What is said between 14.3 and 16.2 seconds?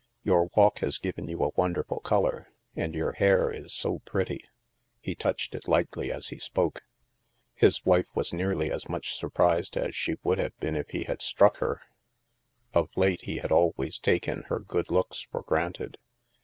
her good looks for granted.